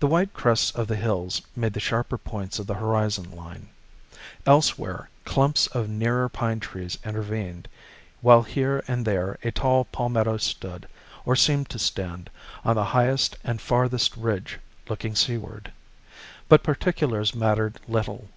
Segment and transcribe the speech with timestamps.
[0.00, 3.68] The white crests of the hills made the sharper points of the horizon line.
[4.46, 7.68] Elsewhere clumps of nearer pine trees intervened,
[8.22, 10.88] while here and there a tall palmetto stood,
[11.26, 12.30] or seemed to stand,
[12.64, 15.70] on the highest and farthest ridge looking seaward.
[16.48, 18.30] But particulars mattered little.